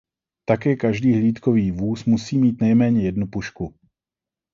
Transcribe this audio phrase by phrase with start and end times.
[0.45, 3.73] Také každý hlídkový vůz musí mít nejméně jednu pušku.